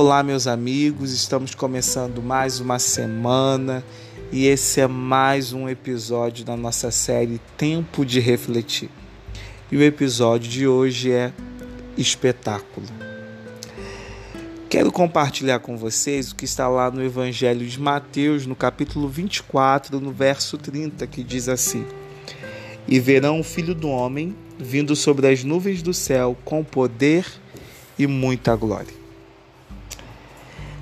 [0.00, 3.82] Olá, meus amigos, estamos começando mais uma semana
[4.30, 8.90] e esse é mais um episódio da nossa série Tempo de Refletir.
[9.72, 11.32] E o episódio de hoje é
[11.96, 12.86] Espetáculo.
[14.70, 19.98] Quero compartilhar com vocês o que está lá no Evangelho de Mateus, no capítulo 24,
[19.98, 21.84] no verso 30, que diz assim:
[22.86, 27.26] E verão o Filho do Homem vindo sobre as nuvens do céu com poder
[27.98, 29.07] e muita glória.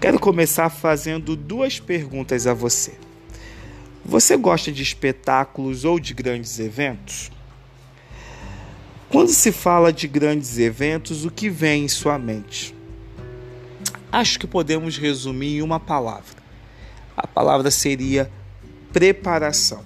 [0.00, 2.94] Quero começar fazendo duas perguntas a você.
[4.02, 7.30] Você gosta de espetáculos ou de grandes eventos?
[9.10, 12.74] Quando se fala de grandes eventos, o que vem em sua mente?
[14.10, 16.40] Acho que podemos resumir em uma palavra.
[17.14, 18.30] A palavra seria
[18.94, 19.84] preparação.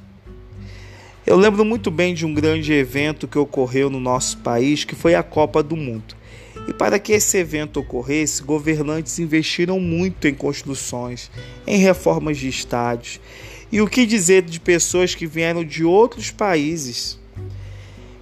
[1.26, 5.16] Eu lembro muito bem de um grande evento que ocorreu no nosso país, que foi
[5.16, 6.14] a Copa do Mundo.
[6.66, 11.30] E para que esse evento ocorresse, governantes investiram muito em construções,
[11.66, 13.20] em reformas de estádios.
[13.70, 17.18] E o que dizer de pessoas que vieram de outros países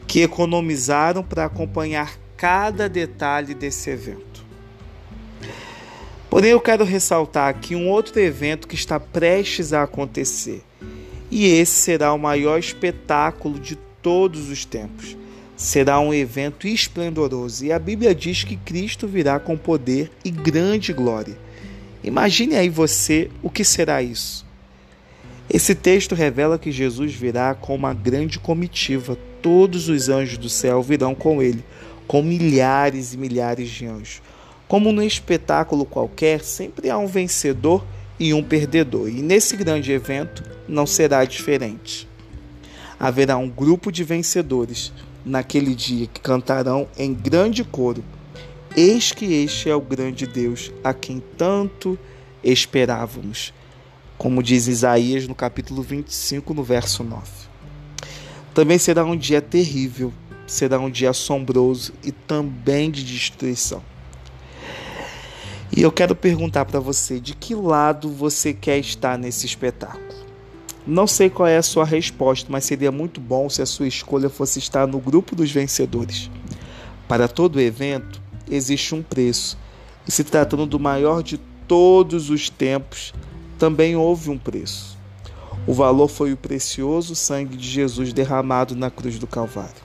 [0.06, 4.44] que economizaram para acompanhar cada detalhe desse evento?
[6.28, 10.62] Porém, eu quero ressaltar aqui um outro evento que está prestes a acontecer.
[11.30, 15.16] E esse será o maior espetáculo de todos os tempos
[15.56, 20.92] será um evento esplendoroso e a Bíblia diz que Cristo virá com poder e grande
[20.92, 21.36] glória.
[22.02, 24.44] Imagine aí você o que será isso.
[25.48, 29.18] Esse texto revela que Jesus virá com uma grande comitiva.
[29.40, 31.64] Todos os anjos do céu virão com ele,
[32.06, 34.22] com milhares e milhares de anjos.
[34.66, 37.84] Como num espetáculo qualquer, sempre há um vencedor
[38.18, 42.08] e um perdedor, e nesse grande evento não será diferente.
[42.98, 44.92] Haverá um grupo de vencedores,
[45.24, 48.04] naquele dia que cantarão em grande coro:
[48.76, 51.98] Eis que este é o grande Deus a quem tanto
[52.42, 53.52] esperávamos.
[54.18, 57.22] Como diz Isaías no capítulo 25, no verso 9.
[58.54, 60.12] Também será um dia terrível,
[60.46, 63.82] será um dia assombroso e também de destruição.
[65.74, 70.21] E eu quero perguntar para você: de que lado você quer estar nesse espetáculo?
[70.86, 74.28] Não sei qual é a sua resposta, mas seria muito bom se a sua escolha
[74.28, 76.28] fosse estar no grupo dos vencedores.
[77.06, 78.20] Para todo evento
[78.50, 79.56] existe um preço,
[80.06, 81.38] e se tratando do maior de
[81.68, 83.14] todos os tempos,
[83.58, 84.98] também houve um preço.
[85.68, 89.82] O valor foi o precioso sangue de Jesus derramado na cruz do Calvário.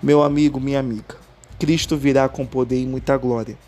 [0.00, 1.16] Meu amigo, minha amiga,
[1.58, 3.58] Cristo virá com poder e muita glória.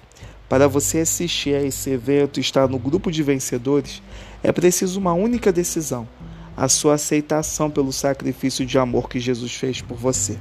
[0.53, 4.03] Para você assistir a esse evento e estar no grupo de vencedores,
[4.43, 6.07] é preciso uma única decisão:
[6.55, 10.39] a sua aceitação pelo sacrifício de amor que Jesus fez por você.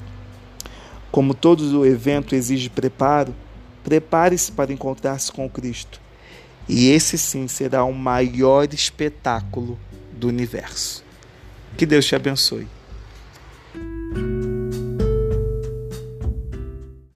[1.14, 3.34] Como todo o evento exige preparo,
[3.86, 6.02] prepare-se para encontrar-se com Cristo.
[6.68, 9.80] E esse sim será o maior espetáculo
[10.12, 11.06] do universo.
[11.78, 12.68] Que Deus te abençoe.